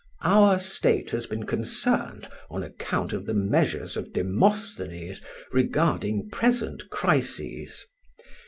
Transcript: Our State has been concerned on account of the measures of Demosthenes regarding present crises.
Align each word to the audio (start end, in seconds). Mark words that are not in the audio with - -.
Our 0.23 0.57
State 0.57 1.11
has 1.11 1.27
been 1.27 1.43
concerned 1.43 2.27
on 2.49 2.63
account 2.63 3.13
of 3.13 3.27
the 3.27 3.35
measures 3.35 3.95
of 3.95 4.13
Demosthenes 4.13 5.21
regarding 5.51 6.31
present 6.31 6.89
crises. 6.89 7.85